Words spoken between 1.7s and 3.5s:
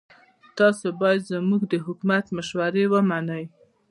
حکومت مشورې ومنئ.